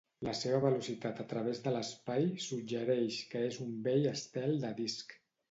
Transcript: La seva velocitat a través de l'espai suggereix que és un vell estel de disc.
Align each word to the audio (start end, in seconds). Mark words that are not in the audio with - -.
La 0.27 0.31
seva 0.37 0.61
velocitat 0.61 1.19
a 1.23 1.25
través 1.33 1.61
de 1.65 1.73
l'espai 1.75 2.25
suggereix 2.47 3.19
que 3.35 3.45
és 3.51 3.61
un 3.67 3.77
vell 3.91 4.11
estel 4.15 4.59
de 4.67 4.75
disc. 4.83 5.17